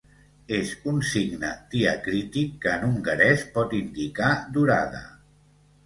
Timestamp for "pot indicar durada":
3.59-5.09